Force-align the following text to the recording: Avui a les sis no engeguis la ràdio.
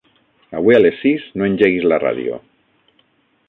Avui 0.59 0.77
a 0.77 0.79
les 0.79 0.97
sis 1.01 1.27
no 1.41 1.47
engeguis 1.49 1.87
la 1.93 2.03
ràdio. 2.07 2.43